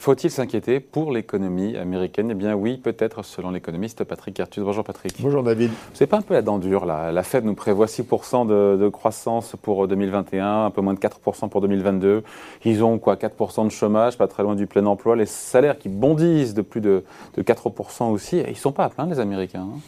[0.00, 2.30] Faut-il s'inquiéter pour l'économie américaine?
[2.30, 4.64] Eh bien oui, peut-être selon l'économiste Patrick Artus.
[4.64, 5.12] Bonjour Patrick.
[5.20, 5.70] Bonjour David.
[5.92, 7.12] C'est pas un peu la dent dure là?
[7.12, 11.50] La Fed nous prévoit 6% de, de, croissance pour 2021, un peu moins de 4%
[11.50, 12.22] pour 2022.
[12.64, 15.16] Ils ont quoi 4% de chômage, pas très loin du plein emploi.
[15.16, 17.04] Les salaires qui bondissent de plus de,
[17.36, 18.38] de 4% aussi.
[18.38, 19.68] Et ils sont pas à plein les Américains.
[19.70, 19.80] Hein?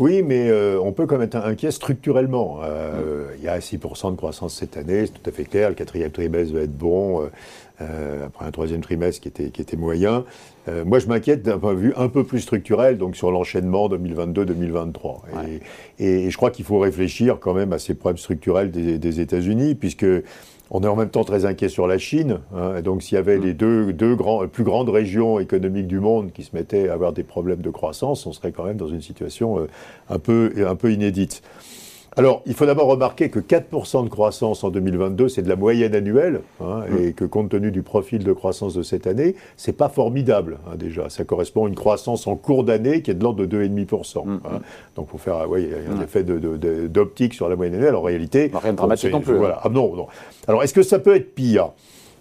[0.00, 2.60] Oui, mais euh, on peut quand même être inquiet structurellement.
[2.64, 5.68] Euh, il y a 6% de croissance cette année, c'est tout à fait clair.
[5.68, 7.28] Le quatrième trimestre va être bon,
[7.80, 10.24] euh, après un troisième trimestre qui était, qui était moyen.
[10.68, 13.88] Euh, moi, je m'inquiète d'un point de vue un peu plus structurel, donc sur l'enchaînement
[13.88, 15.20] 2022-2023.
[15.98, 19.20] Et, et, je crois qu'il faut réfléchir quand même à ces problèmes structurels des, des
[19.20, 20.06] États-Unis, puisque
[20.70, 22.40] on est en même temps très inquiet sur la Chine.
[22.54, 23.42] Hein, donc, s'il y avait mm.
[23.42, 27.12] les deux, deux grands, plus grandes régions économiques du monde qui se mettaient à avoir
[27.12, 29.68] des problèmes de croissance, on serait quand même dans une situation euh,
[30.08, 31.42] un, peu, un peu inédite.
[32.16, 35.94] Alors, il faut d'abord remarquer que 4% de croissance en 2022, c'est de la moyenne
[35.96, 37.02] annuelle, hein, mm.
[37.02, 40.76] et que compte tenu du profil de croissance de cette année, c'est pas formidable hein,
[40.76, 41.08] déjà.
[41.08, 44.26] Ça correspond à une croissance en cours d'année qui est de l'ordre de 2,5%.
[44.26, 44.40] Mm.
[44.44, 44.60] Hein.
[44.94, 47.96] Donc, faut faire, oui, il y a un effet d'optique sur la moyenne annuelle.
[47.96, 49.34] En réalité, rien de dramatique non plus.
[49.34, 49.60] Voilà.
[49.64, 50.06] Ah, non, non.
[50.46, 51.70] Alors, est-ce que ça peut être pire?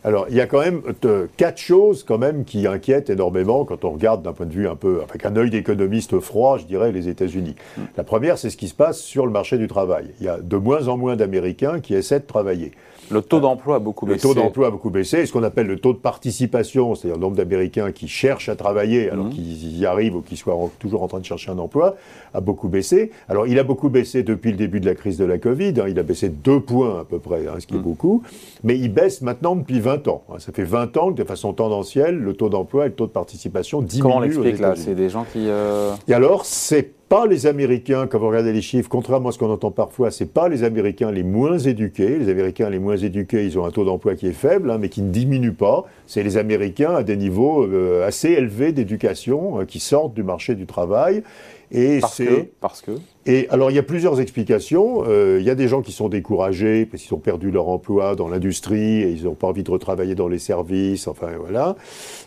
[0.05, 3.85] Alors, il y a quand même euh, quatre choses quand même qui inquiètent énormément quand
[3.85, 6.91] on regarde d'un point de vue un peu, avec un œil d'économiste froid, je dirais,
[6.91, 7.55] les États-Unis.
[7.77, 7.81] Mm.
[7.95, 10.09] La première, c'est ce qui se passe sur le marché du travail.
[10.19, 12.73] Il y a de moins en moins d'Américains qui essaient de travailler.
[13.11, 14.27] Le taux d'emploi a beaucoup baissé.
[14.27, 15.19] Le taux d'emploi a beaucoup baissé.
[15.19, 18.55] Et ce qu'on appelle le taux de participation, c'est-à-dire le nombre d'Américains qui cherchent à
[18.55, 19.29] travailler alors mmh.
[19.29, 21.95] qu'ils y arrivent ou qui soient toujours en train de chercher un emploi,
[22.33, 23.11] a beaucoup baissé.
[23.29, 25.73] Alors, il a beaucoup baissé depuis le début de la crise de la Covid.
[25.79, 25.85] Hein.
[25.87, 27.81] il a baissé deux points à peu près, hein, ce qui est mmh.
[27.81, 28.23] beaucoup.
[28.63, 30.23] Mais il baisse maintenant depuis 20 ans.
[30.29, 30.35] Hein.
[30.39, 33.11] Ça fait 20 ans que de façon tendancielle, le taux d'emploi et le taux de
[33.11, 34.01] participation diminuent.
[34.01, 34.75] Comment on l'explique là?
[34.75, 35.47] C'est des gens qui...
[35.47, 39.37] Euh, et alors, c'est pas les Américains, quand vous regardez les chiffres, contrairement à ce
[39.37, 42.17] qu'on entend parfois, c'est pas les Américains les moins éduqués.
[42.17, 44.89] Les Américains les moins éduqués, ils ont un taux d'emploi qui est faible, hein, mais
[44.89, 45.85] qui ne diminue pas.
[46.07, 50.55] C'est les Américains à des niveaux euh, assez élevés d'éducation euh, qui sortent du marché
[50.55, 51.21] du travail
[51.73, 52.91] et parce que, parce que
[53.25, 55.03] Et alors, il y a plusieurs explications.
[55.07, 58.15] Euh, il y a des gens qui sont découragés parce qu'ils ont perdu leur emploi
[58.15, 61.07] dans l'industrie et ils n'ont pas envie de retravailler dans les services.
[61.07, 61.75] Enfin, voilà.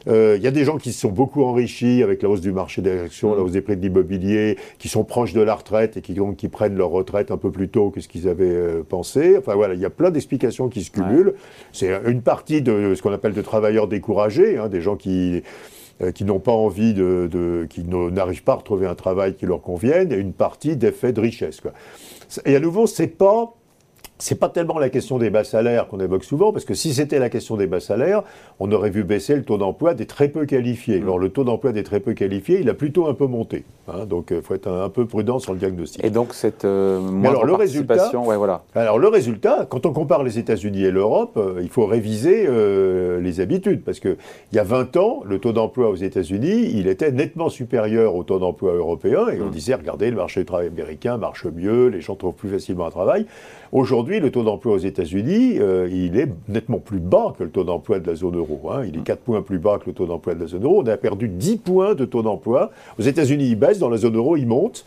[0.09, 2.51] Euh, il y a des gens qui se sont beaucoup enrichis avec la hausse du
[2.51, 3.45] marché des actions, la mm.
[3.45, 6.49] hausse des prix de l'immobilier, qui sont proches de la retraite et qui, donc, qui
[6.49, 9.37] prennent leur retraite un peu plus tôt que ce qu'ils avaient euh, pensé.
[9.39, 11.35] Enfin, voilà, il y a plein d'explications qui se cumulent.
[11.73, 15.43] C'est une partie de ce qu'on appelle de travailleurs découragés, hein, des gens qui
[16.15, 19.63] qui n'ont pas envie de, de qui n'arrivent pas à retrouver un travail qui leur
[19.63, 21.61] convienne, et une partie d'effet de richesse.
[21.61, 21.73] Quoi.
[22.45, 23.55] Et à nouveau, c'est pas
[24.19, 27.19] c'est pas tellement la question des bas salaires qu'on évoque souvent, parce que si c'était
[27.19, 28.23] la question des bas salaires,
[28.61, 31.01] on aurait vu baisser le taux d'emploi des très peu qualifiés.
[31.03, 33.65] Alors le taux d'emploi des très peu qualifiés, il a plutôt un peu monté.
[33.89, 36.05] Hein, donc il euh, faut être un, peu prudent sur le diagnostic.
[36.05, 38.63] Et donc cette euh, alors, le résultat, ouais, voilà.
[38.75, 43.21] Alors le résultat, quand on compare les États-Unis et l'Europe, euh, il faut réviser euh,
[43.21, 44.17] les habitudes, parce que
[44.53, 48.23] il y a 20 ans, le taux d'emploi aux États-Unis, il était nettement supérieur au
[48.23, 49.51] taux d'emploi européen, et on mmh.
[49.51, 52.91] disait regardez, le marché du travail américain marche mieux, les gens trouvent plus facilement un
[52.91, 53.27] travail.
[53.73, 57.65] Aujourd'hui, le taux d'emploi aux États-Unis, euh, il est nettement plus bas que le taux
[57.65, 58.71] d'emploi de la zone euro.
[58.71, 58.85] Hein.
[58.87, 60.83] Il est 4 points plus bas que le taux d'emploi de la zone euro.
[60.83, 62.71] On a perdu 10 points de taux d'emploi.
[62.99, 64.85] Aux États-Unis, il baisse, dans la zone euro, il monte.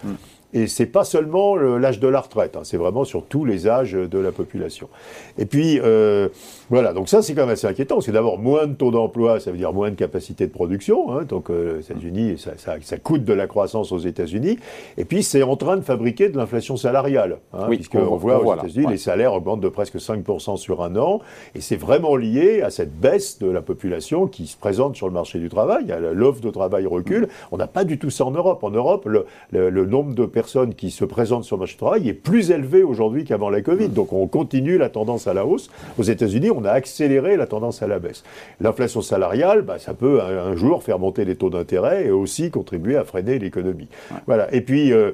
[0.54, 0.58] Mm.
[0.58, 3.94] Et c'est pas seulement l'âge de la retraite, hein, c'est vraiment sur tous les âges
[3.94, 4.90] de la population.
[5.38, 6.30] Et puis, euh,
[6.70, 9.40] voilà, donc ça c'est quand même assez inquiétant, parce que d'abord, moins de taux d'emploi,
[9.40, 12.76] ça veut dire moins de capacité de production, hein, donc euh, les États-Unis, ça, ça,
[12.82, 14.58] ça, coûte de la croissance aux États-Unis,
[14.98, 18.56] et puis c'est en train de fabriquer de l'inflation salariale, hein, oui, puisqu'on voit aux
[18.56, 21.22] États-Unis, les salaires augmentent de presque 5% sur un an,
[21.56, 25.14] et c'est vraiment lié à cette baisse de la population qui se présente sur le
[25.14, 28.64] marché du travail, l'offre de travail recule, on n'a pas du tout ça en Europe.
[28.64, 30.39] En Europe, le, le, le nombre de personnes
[30.76, 33.90] qui se présentent sur le marché du travail est plus élevé aujourd'hui qu'avant la Covid.
[33.90, 35.70] Donc on continue la tendance à la hausse.
[35.98, 38.24] Aux États-Unis, on a accéléré la tendance à la baisse.
[38.60, 42.98] L'inflation salariale, bah, ça peut un, jour faire monter les taux d'intérêt et aussi contribuer
[42.98, 43.88] à freiner l'économie.
[44.28, 44.54] Voilà.
[44.54, 44.94] Et puis.
[44.94, 45.12] Euh,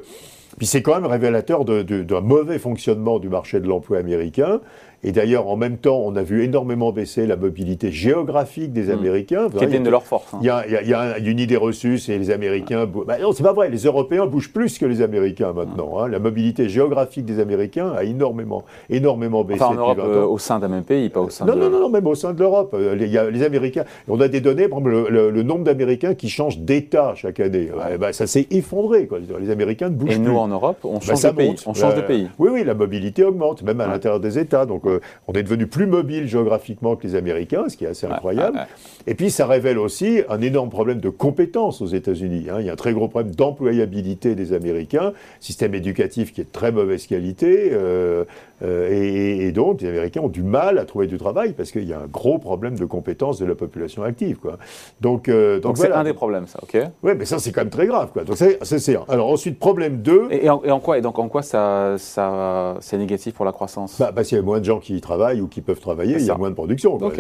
[0.58, 4.62] puis c'est quand même révélateur d'un mauvais fonctionnement du marché de l'emploi américain.
[5.08, 8.98] Et d'ailleurs, en même temps, on a vu énormément baisser la mobilité géographique des hmm.
[8.98, 9.50] Américains.
[9.56, 10.34] Qui est une de leurs forces.
[10.34, 10.40] Hein.
[10.42, 12.88] Il y, a, une idée reçue, c'est les Américains.
[13.06, 13.70] Bah non, c'est pas vrai.
[13.70, 16.00] Les Européens bougent plus que les Américains maintenant.
[16.00, 16.08] Hein.
[16.08, 19.62] La mobilité géographique des Américains a énormément, énormément baissé.
[19.62, 21.60] Enfin, en Europe, euh, au sein d'un même pays, pas au sein non, de.
[21.60, 22.74] Non, non, non, même au sein de l'Europe.
[22.74, 23.86] Euh, a les Américains.
[24.08, 27.70] On a des données, par exemple, le, nombre d'Américains qui changent d'État chaque année.
[28.00, 29.06] Bah, ça s'est effondré.
[29.06, 29.20] Quoi.
[29.40, 30.16] Les Américains ne bougent plus.
[30.16, 31.56] Et nous, en Europe, on bah, change de pays.
[31.68, 32.28] On change de pays.
[32.40, 34.66] Oui, oui, la mobilité augmente, même à l'intérieur des États.
[34.66, 34.95] Donc, euh,
[35.28, 38.66] on est devenu plus mobile géographiquement que les Américains, ce qui est assez incroyable.
[39.08, 42.48] Et puis ça révèle aussi un énorme problème de compétences aux États-Unis.
[42.50, 42.58] Hein.
[42.60, 46.52] Il y a un très gros problème d'employabilité des Américains, système éducatif qui est de
[46.52, 48.26] très mauvaise qualité, euh,
[48.62, 51.94] Euh, et, donc, les Américains ont du mal à trouver du travail parce qu'il y
[51.94, 54.38] a un gros problème de compétence de la population active.
[54.38, 54.58] Quoi.
[55.02, 57.70] Donc, euh, donc, c'est un des problèmes, ça, ok Oui, mais ça, c'est quand même
[57.70, 58.10] très grave.
[58.14, 58.24] Quoi.
[58.24, 60.28] Donc, c'est, c'est, Alors, ensuite, problème 2.
[60.32, 63.98] Et, en, quoi, et donc, en quoi ça, ça, c'est négatif pour la croissance?
[64.00, 66.26] Bah, Parce qu'il y a moins de gens qui travaillent ou qui peuvent travailler, il
[66.26, 66.98] y a moins de production.
[66.98, 67.12] Quoi.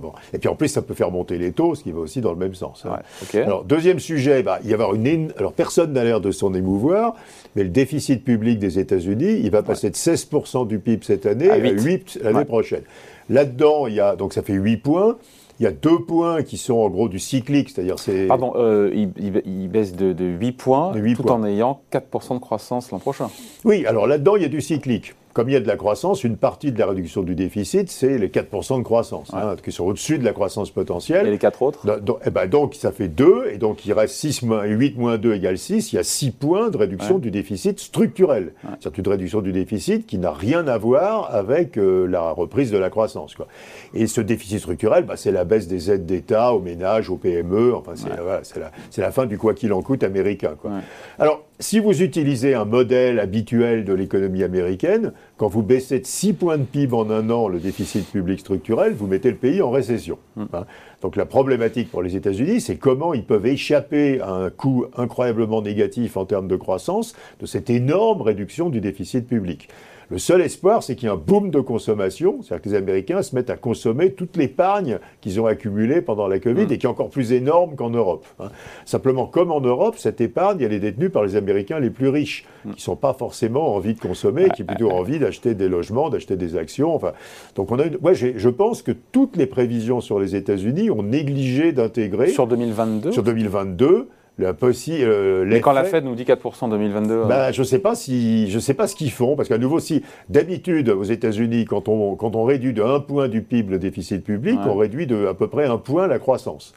[0.00, 0.12] bon.
[0.32, 2.32] Et puis, en plus, ça peut faire monter les taux, ce qui va aussi dans
[2.32, 2.84] le même sens.
[2.86, 2.98] Hein.
[3.34, 5.32] Alors, deuxième sujet, bah, il y avoir une.
[5.38, 7.14] Alors, personne n'a l'air de s'en émouvoir,
[7.56, 10.31] mais le déficit public des États-Unis, il va passer de 16
[10.66, 12.82] du PIB cette année à 8, l'année prochaine.
[13.28, 15.16] Là-dedans, il y a, donc ça fait 8 points.
[15.60, 18.26] Il y a deux points qui sont en gros du cyclique, c'est-à-dire c'est...
[18.26, 23.28] Pardon, euh, il, baisse de, 8 points tout en ayant 4% de croissance l'an prochain.
[23.64, 26.24] Oui, alors là-dedans, il y a du cyclique comme il y a de la croissance,
[26.24, 29.84] une partie de la réduction du déficit, c'est les 4% de croissance, hein, qui sont
[29.84, 31.26] au-dessus de la croissance potentielle.
[31.26, 34.14] Et les 4 autres donc, eh ben, donc, ça fait 2, et donc il reste
[34.14, 37.30] 6 moins, 8 moins 2 égale 6, il y a 6 points de réduction du
[37.30, 38.52] déficit structurel.
[38.80, 42.78] C'est une réduction du déficit qui n'a rien à voir avec euh, la reprise de
[42.78, 43.34] la croissance.
[43.34, 43.46] Quoi.
[43.94, 47.74] Et ce déficit structurel, bah, c'est la baisse des aides d'État aux ménages, aux PME,
[47.74, 48.70] enfin c'est voilà, la,
[49.04, 50.54] la, fin du quoi qu'il en coûte américain.
[50.60, 50.72] Quoi.
[51.18, 55.12] Alors, si vous utilisez un modèle habituel de l'économie américaine,
[55.42, 58.94] quand vous baissez de 6 points de PIB en un an le déficit public structurel,
[58.94, 60.16] vous mettez le pays en récession.
[60.36, 60.44] Hmm.
[60.52, 60.66] Hein.
[61.00, 65.60] Donc la problématique pour les États-Unis, c'est comment ils peuvent échapper à un coût incroyablement
[65.60, 69.68] négatif en termes de croissance de cette énorme réduction du déficit public.
[70.12, 73.22] Le seul espoir, c'est qu'il y ait un boom de consommation, c'est-à-dire que les Américains
[73.22, 76.72] se mettent à consommer toute l'épargne qu'ils ont accumulée pendant la Covid mmh.
[76.72, 78.26] et qui est encore plus énorme qu'en Europe.
[78.38, 78.50] Hein.
[78.84, 82.44] Simplement, comme en Europe, cette épargne, elle est détenue par les Américains les plus riches,
[82.66, 82.70] mmh.
[82.72, 86.10] qui ne sont pas forcément envie de consommer, qui ont plutôt envie d'acheter des logements,
[86.10, 86.94] d'acheter des actions.
[86.94, 87.12] Enfin,
[87.54, 87.98] donc on a une...
[88.36, 92.28] je pense que toutes les prévisions sur les États-Unis ont négligé d'intégrer...
[92.28, 94.08] Sur 2022 Sur 2022
[94.40, 97.78] euh, Mais quand la Fed nous dit 4% en 2022 euh, bah, Je ne sais
[97.78, 101.64] pas, si, je sais pas ce qu'ils font, parce qu'à nouveau, si d'habitude aux États-Unis,
[101.66, 105.06] quand on, quand on réduit de 1 point du PIB le déficit public, on réduit
[105.06, 106.74] de à peu près 1 point la croissance.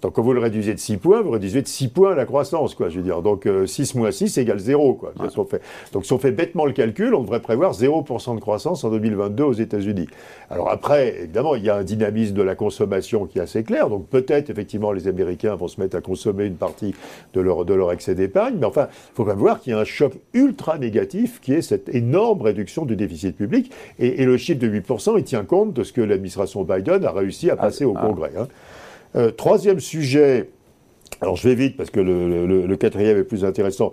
[0.00, 2.74] Donc quand vous le réduisez de 6 points, vous réduisez de 6 points la croissance,
[2.74, 2.88] quoi.
[2.88, 5.12] Je veux dire, donc 6 euh, moins 6 égale 0, quoi.
[5.44, 5.62] fait.
[5.92, 9.42] Donc si on fait bêtement le calcul, on devrait prévoir 0% de croissance en 2022
[9.44, 10.08] aux États-Unis.
[10.50, 13.88] Alors après, évidemment, il y a un dynamisme de la consommation qui est assez clair.
[13.88, 16.94] Donc peut-être, effectivement, les Américains vont se mettre à consommer une partie
[17.34, 18.56] de leur, de leur excès d'épargne.
[18.58, 21.52] Mais enfin, il faut quand même voir qu'il y a un choc ultra négatif qui
[21.52, 23.70] est cette énorme réduction du déficit public.
[23.98, 27.50] Et, le chiffre de 8%, il tient compte de ce que l'administration Biden a réussi
[27.50, 28.06] à passer au ah.
[28.06, 28.32] Congrès.
[28.38, 28.46] Hein.
[29.16, 30.50] Euh, troisième sujet,
[31.20, 33.92] alors je vais vite parce que le, quatrième est plus intéressant.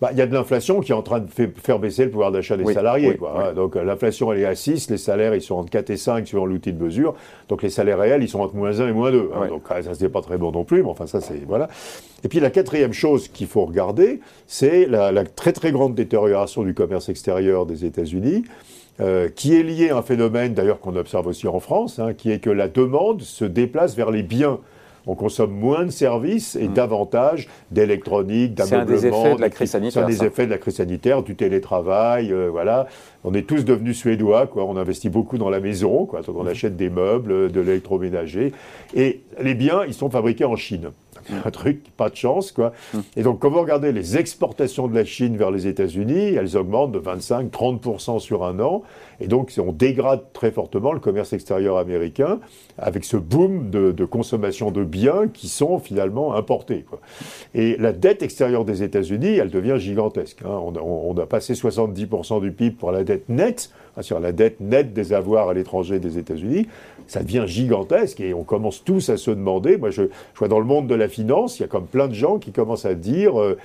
[0.00, 2.30] Bah, il y a de l'inflation qui est en train de faire baisser le pouvoir
[2.30, 3.16] d'achat des salariés.
[3.16, 3.52] quoi, hein.
[3.52, 6.24] Donc euh, l'inflation, elle est à 6, les salaires, ils sont entre 4 et 5
[6.24, 7.14] suivant l'outil de mesure.
[7.48, 9.30] Donc les salaires réels, ils sont entre moins 1 et moins 2.
[9.34, 9.48] Hein.
[9.48, 11.44] Donc ah, ça, c'est pas très bon non plus, mais enfin ça, c'est...
[11.48, 11.68] Voilà.
[12.22, 16.62] Et puis la quatrième chose qu'il faut regarder, c'est la, la, très très grande détérioration
[16.62, 18.44] du commerce extérieur des États-Unis.
[19.00, 22.32] Euh, qui est lié à un phénomène d'ailleurs qu'on observe aussi en France, hein, qui
[22.32, 24.58] est que la demande se déplace vers les biens.
[25.06, 26.74] On consomme moins de services et mmh.
[26.74, 28.98] davantage d'électronique, d'ameublement.
[28.98, 29.92] C'est un des effets de la crise sanitaire.
[29.92, 32.88] C'est un des effets de la crise sanitaire, du télétravail, euh, voilà.
[33.24, 34.64] On est tous devenus suédois, quoi.
[34.64, 36.20] On investit beaucoup dans la maison, quoi.
[36.28, 36.48] on mmh.
[36.48, 38.52] achète des meubles, de l'électroménager.
[38.94, 40.90] Et les biens, ils sont fabriqués en Chine.
[41.44, 42.72] Un truc, pas de chance, quoi.
[43.16, 46.92] Et donc, quand vous regardez les exportations de la Chine vers les États-Unis, elles augmentent
[46.92, 48.82] de 25-30% sur un an.
[49.20, 52.38] Et donc, on dégrade très fortement le commerce extérieur américain
[52.78, 56.84] avec ce boom de, consommation de biens qui sont finalement importés.
[56.88, 57.00] Quoi.
[57.54, 60.42] Et la dette extérieure des États-Unis, elle devient gigantesque.
[60.44, 60.60] Hein.
[60.82, 63.70] On, a passé 70% du PIB pour la dette nette,
[64.00, 66.68] sur la dette nette des avoirs à l'étranger des États-Unis.
[67.08, 69.76] Ça devient gigantesque et on commence tous à se demander.
[69.76, 72.06] Moi, je, je vois dans le monde de la finance, il y a comme plein
[72.06, 73.40] de gens qui commencent à dire.
[73.40, 73.58] Euh,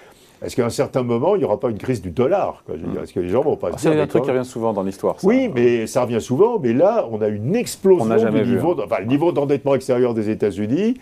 [0.44, 3.02] est-ce qu'à un certain moment, il n'y aura pas une crise du dollar hmm.
[3.02, 5.16] Est-ce que les gens vont pas C'est un truc qui revient souvent dans l'histoire.
[5.24, 6.60] Oui, mais ça revient souvent.
[6.60, 8.84] Mais là, on a une explosion du niveau, hein.
[8.86, 10.96] enfin, le niveau d'endettement extérieur des États-Unis.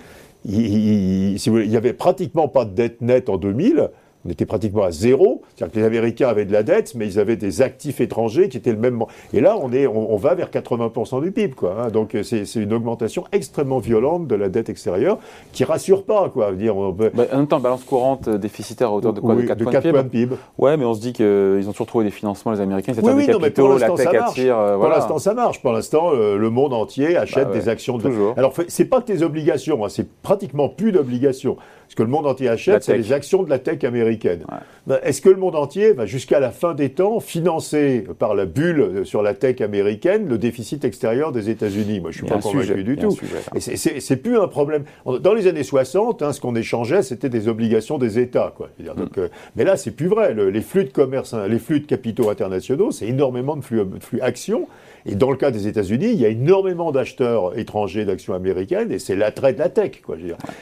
[0.43, 3.91] Il, il, y avait pratiquement pas de dette nette en 2000
[4.25, 5.41] on était pratiquement à zéro.
[5.55, 8.57] C'est-à-dire que les Américains avaient de la dette, mais ils avaient des actifs étrangers qui
[8.57, 9.01] étaient le même.
[9.33, 11.53] Et là, on, est, on, va vers 80% du PIB.
[11.53, 11.89] Quoi, hein.
[11.89, 15.17] Donc, c'est une augmentation extrêmement violente de la dette extérieure
[15.53, 16.29] qui rassure pas.
[16.29, 16.51] Quoi.
[16.51, 17.11] Dire, on peut...
[17.13, 20.03] Bah, en même temps, balance courante euh, déficitaire à hauteur de quoi de 4, points,
[20.03, 20.35] de PIB.
[20.57, 22.93] Ouais, mais on se dit qu'ils ont toujours trouvé des financements, les Américains.
[23.01, 24.39] Oui, oui, non, mais pour l'instant, ça marche.
[24.39, 25.61] Euh, pour l'instant, ça marche.
[25.61, 27.97] Pour l'instant, euh, le monde entier achète bah des actions.
[27.97, 28.09] De...
[28.37, 31.57] Alors, c'est pas que des obligations, hein, c'est pratiquement plus d'obligations
[31.91, 34.45] Ce que le monde entier achète, c'est les actions de la tech américaine.
[34.87, 38.45] Ben, est-ce que le monde entier va jusqu'à la fin des temps financer par la
[38.45, 41.99] bulle sur la tech américaine le déficit extérieur des États-Unis?
[41.99, 43.17] Moi, je suis pas convaincu du tout.
[43.59, 44.85] C'est plus un problème.
[45.05, 48.53] Dans les années 60, hein, ce qu'on échangeait, c'était des obligations des États.
[48.55, 48.69] Quoi.
[48.79, 48.85] Mm.
[49.17, 50.33] Euh, mais là, c'est plus vrai.
[50.33, 54.01] les flux de commerce, hein, les flux de capitaux internationaux, c'est énormément de flux, de
[54.01, 54.65] flux actions.
[55.05, 58.99] Et dans le cas des États-Unis, il y a énormément d'acheteurs étrangers d'actions américaines et
[58.99, 60.01] c'est l'attrait de la tech.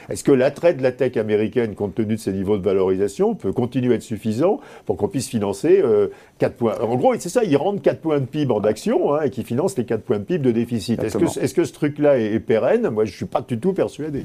[0.08, 3.52] Est-ce que l'attrait de la tech américaine, compte tenu de ses niveaux de valorisation, peut
[3.52, 5.82] continuer à être suffisant pour qu'on puisse financer
[6.38, 6.74] 4 euh, points?
[6.80, 9.42] En gros, c'est ça, ils rendent 4 points de PIB en actions hein, et qui
[9.42, 11.02] financent les 4 points de PIB de déficit.
[11.02, 12.88] Est-ce que, que, ce truc-là est, pérenne?
[12.88, 14.24] Moi, je ne suis pas du tout persuadé.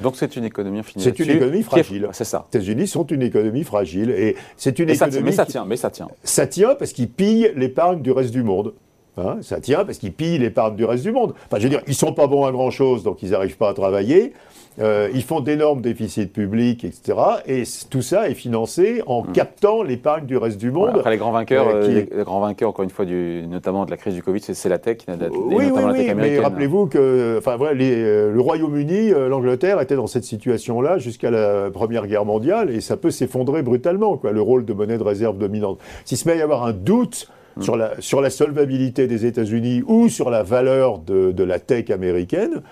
[0.00, 2.08] Donc c'est une économie C'est une économie fragile.
[2.12, 2.46] C'est ça.
[2.52, 5.22] Les États-Unis sont une économie fragile et c'est une économie.
[5.24, 6.08] mais ça tient, mais ça tient.
[6.22, 8.72] Ça tient parce qu'ils pillent l'épargne du reste du monde.
[9.20, 11.34] Hein, ça tient parce qu'ils pillent l'épargne du reste du monde.
[11.46, 13.70] Enfin, je veux dire, ils sont pas bons à grand chose, donc ils n'arrivent pas
[13.70, 14.32] à travailler.
[14.78, 17.18] Euh, ils font d'énormes déficits publics, etc.
[17.46, 19.32] Et tout ça est financé en hmm.
[19.32, 20.90] captant l'épargne du reste du monde.
[20.94, 23.90] après, les grands vainqueurs, euh, euh, les, grands vainqueurs, encore une fois, du, notamment de
[23.90, 27.74] la crise du Covid, c'est la tech, oui, oui, oui, Mais rappelez-vous que, enfin, voilà,
[27.74, 33.10] le Royaume-Uni, l'Angleterre était dans cette situation-là jusqu'à la Première Guerre mondiale, et ça peut
[33.10, 35.78] s'effondrer brutalement, quoi, le rôle de monnaie de réserve dominante.
[36.04, 37.62] S'il se met à y avoir un doute hmm.
[37.62, 41.90] sur la, sur la solvabilité des États-Unis ou sur la valeur de, de la tech
[41.90, 42.62] américaine,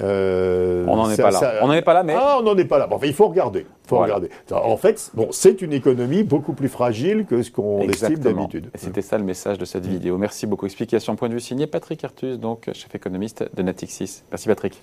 [0.00, 1.54] euh, on n'en est pas là.
[1.62, 2.86] on n'en est pas là, mais ah, on n'en est pas là.
[2.86, 3.66] Bon, il faut regarder.
[3.86, 4.30] Faut regarder.
[4.50, 8.70] En fait, bon, c'est une économie beaucoup plus fragile que ce qu'on estime d'habitude.
[8.74, 10.18] C'était ça le message de cette vidéo.
[10.18, 10.66] Merci beaucoup.
[10.66, 14.22] Explication point de vue signé Patrick Artus, donc chef économiste de Natixis.
[14.30, 14.80] Merci Patrick.